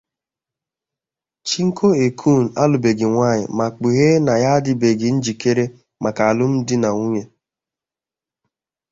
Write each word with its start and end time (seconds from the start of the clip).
Chinko 1.47 1.87
Ekun 2.05 2.41
alụbeghị 2.61 3.05
nwanyị 3.13 3.45
ma 3.57 3.65
kpughee 3.75 4.15
na 4.25 4.33
ya 4.43 4.49
adịbeghị 4.57 5.07
njikere 5.17 5.65
maka 6.03 6.21
alụmdi 6.29 6.75
na 6.79 6.89
nwunye. 6.93 7.23